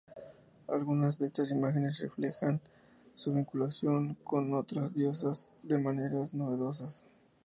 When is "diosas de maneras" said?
4.95-6.33